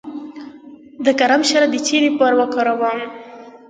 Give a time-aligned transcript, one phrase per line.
[1.05, 2.99] د کرم شیره د څه لپاره وکاروم؟